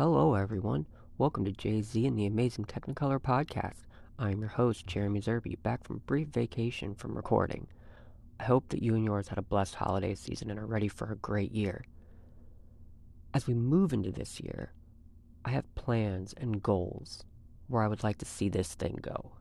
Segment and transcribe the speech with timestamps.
[0.00, 0.86] Hello, everyone.
[1.18, 3.84] Welcome to JZ and the Amazing Technicolor Podcast.
[4.18, 7.66] I'm your host, Jeremy Zerby, back from a brief vacation from recording.
[8.40, 11.12] I hope that you and yours had a blessed holiday season and are ready for
[11.12, 11.84] a great year.
[13.34, 14.72] As we move into this year,
[15.44, 17.22] I have plans and goals
[17.66, 19.32] where I would like to see this thing go.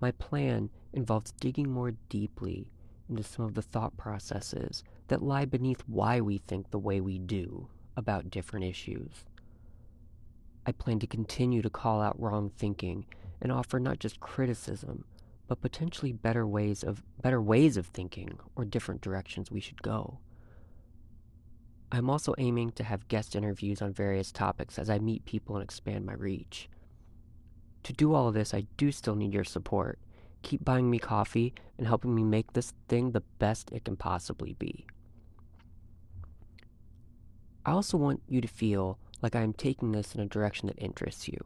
[0.00, 2.70] My plan involves digging more deeply
[3.10, 7.18] into some of the thought processes that lie beneath why we think the way we
[7.18, 7.68] do
[8.00, 9.24] about different issues.
[10.66, 13.06] I plan to continue to call out wrong thinking
[13.40, 15.04] and offer not just criticism,
[15.46, 20.18] but potentially better ways of better ways of thinking or different directions we should go.
[21.92, 25.62] I'm also aiming to have guest interviews on various topics as I meet people and
[25.62, 26.68] expand my reach.
[27.82, 29.98] To do all of this, I do still need your support.
[30.42, 34.54] Keep buying me coffee and helping me make this thing the best it can possibly
[34.58, 34.86] be.
[37.70, 40.82] I also want you to feel like I am taking this in a direction that
[40.82, 41.38] interests you.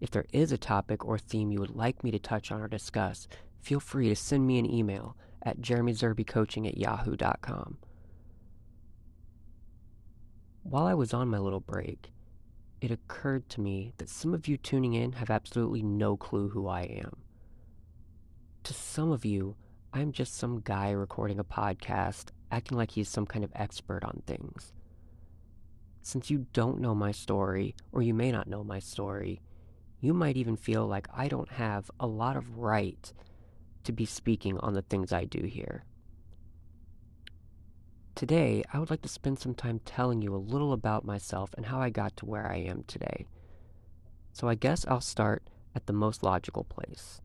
[0.00, 2.68] If there is a topic or theme you would like me to touch on or
[2.68, 3.28] discuss,
[3.60, 7.76] feel free to send me an email at jeremyzerbycoaching at yahoo.com.
[10.62, 12.12] While I was on my little break,
[12.80, 16.66] it occurred to me that some of you tuning in have absolutely no clue who
[16.66, 17.18] I am.
[18.62, 19.54] To some of you,
[19.92, 24.22] I'm just some guy recording a podcast, acting like he's some kind of expert on
[24.26, 24.72] things.
[26.02, 29.40] Since you don't know my story, or you may not know my story,
[30.00, 33.12] you might even feel like I don't have a lot of right
[33.84, 35.84] to be speaking on the things I do here.
[38.14, 41.66] Today, I would like to spend some time telling you a little about myself and
[41.66, 43.26] how I got to where I am today.
[44.32, 47.20] So I guess I'll start at the most logical place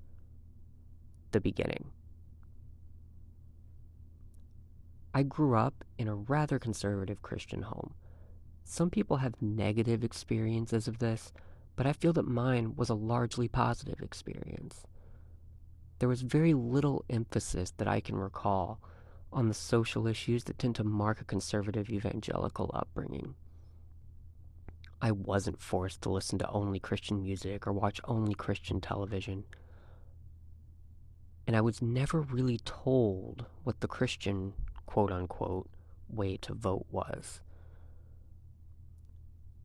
[1.32, 1.92] the beginning.
[5.14, 7.94] I grew up in a rather conservative Christian home.
[8.64, 11.32] Some people have negative experiences of this,
[11.76, 14.84] but I feel that mine was a largely positive experience.
[16.00, 18.80] There was very little emphasis that I can recall
[19.32, 23.36] on the social issues that tend to mark a conservative evangelical upbringing.
[25.02, 29.44] I wasn't forced to listen to only Christian music or watch only Christian television.
[31.46, 34.54] And I was never really told what the Christian,
[34.86, 35.70] quote unquote,
[36.08, 37.42] way to vote was.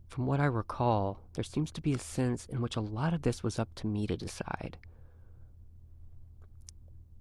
[0.08, 3.22] From what I recall, there seems to be a sense in which a lot of
[3.22, 4.78] this was up to me to decide.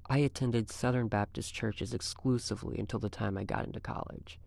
[0.10, 4.40] I attended Southern Baptist churches exclusively until the time I got into college.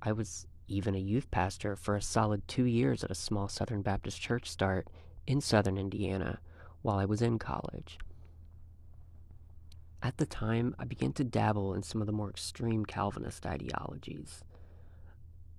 [0.00, 3.82] I was even a youth pastor for a solid two years at a small Southern
[3.82, 4.88] Baptist church start
[5.26, 6.38] in southern Indiana
[6.82, 7.98] while I was in college.
[10.02, 14.44] At the time, I began to dabble in some of the more extreme Calvinist ideologies.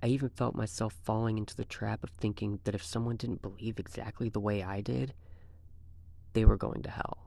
[0.05, 3.79] I even felt myself falling into the trap of thinking that if someone didn't believe
[3.79, 5.16] exactly the way I did,
[6.33, 7.25] they were going to hell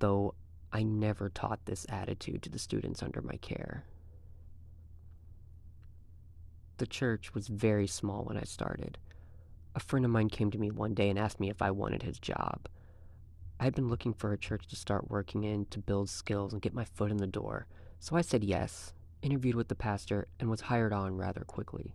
[0.00, 0.34] though
[0.72, 3.84] I never taught this attitude to the students under my care.
[6.78, 8.98] The church was very small when I started.
[9.74, 12.02] A friend of mine came to me one day and asked me if I wanted
[12.02, 12.68] his job.
[13.58, 16.62] I had been looking for a church to start working in to build skills and
[16.62, 17.66] get my foot in the door,
[17.98, 21.94] so I said yes, interviewed with the pastor, and was hired on rather quickly.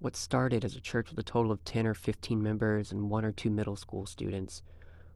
[0.00, 3.24] What started as a church with a total of 10 or 15 members and one
[3.24, 4.62] or two middle school students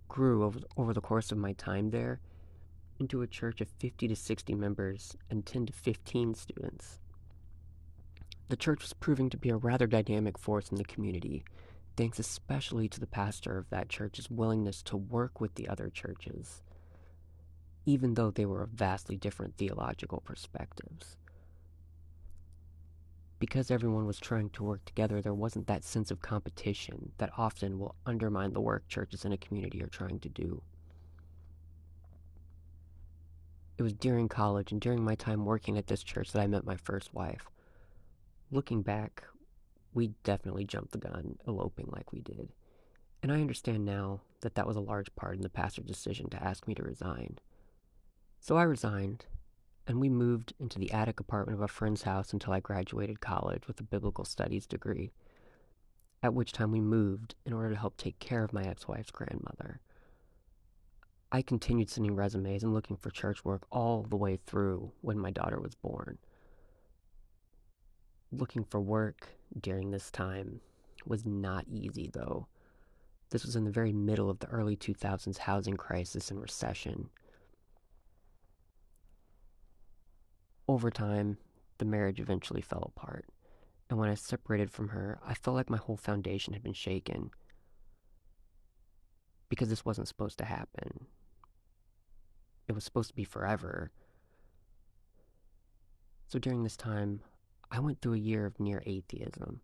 [0.08, 2.20] grew over, over the course of my time there
[2.98, 6.98] into a church of 50 to 60 members and 10 to 15 students.
[8.48, 11.44] The church was proving to be a rather dynamic force in the community,
[11.96, 16.62] thanks especially to the pastor of that church's willingness to work with the other churches,
[17.84, 21.16] even though they were of vastly different theological perspectives
[23.42, 27.76] because everyone was trying to work together, there wasn't that sense of competition that often
[27.76, 30.62] will undermine the work churches in a community are trying to do.
[33.76, 36.64] It was during college and during my time working at this church that I met
[36.64, 37.48] my first wife.
[38.52, 39.24] Looking back,
[39.92, 42.48] we definitely jumped the gun eloping like we did.
[43.24, 46.40] And I understand now that that was a large part in the pastor's decision to
[46.40, 47.38] ask me to resign.
[48.42, 49.26] So I resigned,
[49.86, 53.68] and we moved into the attic apartment of a friend's house until I graduated college
[53.68, 55.12] with a biblical studies degree,
[56.24, 59.12] at which time we moved in order to help take care of my ex wife's
[59.12, 59.78] grandmother.
[61.30, 65.30] I continued sending resumes and looking for church work all the way through when my
[65.30, 66.18] daughter was born.
[68.32, 70.62] Looking for work during this time
[71.06, 72.48] was not easy, though.
[73.30, 77.08] This was in the very middle of the early 2000s housing crisis and recession
[80.72, 81.38] over time,
[81.78, 83.26] the marriage eventually fell apart.
[83.90, 87.30] And when I separated from her, I felt like my whole foundation had been shaken.
[89.48, 91.06] Because this wasn't supposed to happen.
[92.68, 93.90] It was supposed to be forever.
[96.26, 97.20] So during this time,
[97.70, 99.60] I went through a year of near atheism.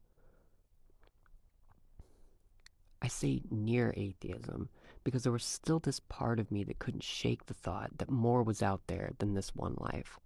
[3.00, 4.68] I say near atheism
[5.04, 8.42] because there was still this part of me that couldn't shake the thought that more
[8.42, 10.18] was out there than this one life.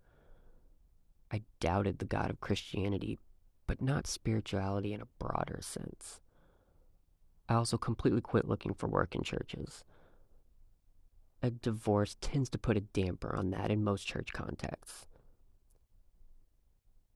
[1.33, 3.19] I doubted the God of Christianity,
[3.67, 6.21] but not spirituality in a broader sense.
[7.49, 9.83] I also completely quit looking for work in churches.
[11.43, 15.07] A divorce tends to put a damper on that in most church contexts.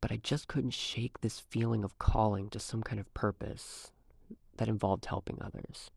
[0.01, 3.93] But I just couldn't shake this feeling of calling to some kind of purpose
[4.57, 5.91] that involved helping others.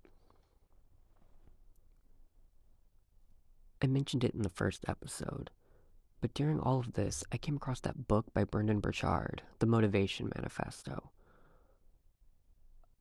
[3.81, 5.51] I mentioned it in the first episode,
[6.21, 10.31] but during all of this, I came across that book by Brendon Burchard, The Motivation
[10.35, 11.11] Manifesto.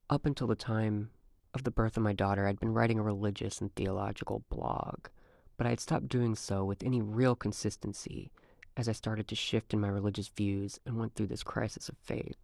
[0.08, 1.10] Up until the time
[1.52, 5.08] of the birth of my daughter, I'd been writing a religious and theological blog,
[5.56, 8.30] but I had stopped doing so with any real consistency
[8.76, 11.96] as I started to shift in my religious views and went through this crisis of
[11.98, 12.38] faith.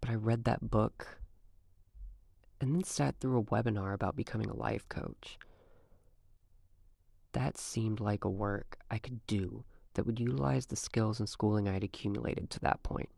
[0.00, 1.18] But I read that book
[2.60, 5.38] and then sat through a webinar about becoming a life coach.
[7.32, 9.64] That seemed like a work I could do
[9.94, 13.08] that would utilize the skills and schooling I had accumulated to that point.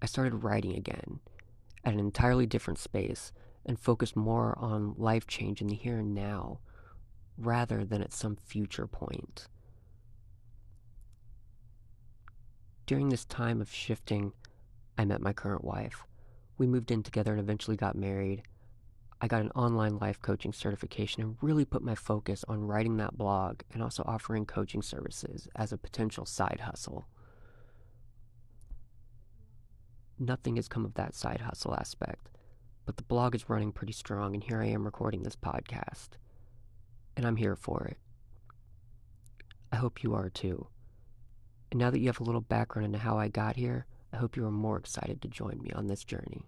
[0.00, 1.20] I started writing again
[1.84, 3.32] at an entirely different space
[3.64, 6.58] and focused more on life change in the here and now
[7.38, 9.48] rather than at some future point.
[12.86, 14.32] During this time of shifting,
[14.98, 16.04] I met my current wife.
[16.58, 18.42] We moved in together and eventually got married.
[19.24, 23.16] I got an online life coaching certification and really put my focus on writing that
[23.16, 27.06] blog and also offering coaching services as a potential side hustle.
[30.18, 32.30] Nothing has come of that side hustle aspect,
[32.84, 36.10] but the blog is running pretty strong, and here I am recording this podcast.
[37.16, 37.98] And I'm here for it.
[39.70, 40.66] I hope you are too.
[41.70, 44.36] And now that you have a little background into how I got here, I hope
[44.36, 46.42] you are more excited to join me on this journey.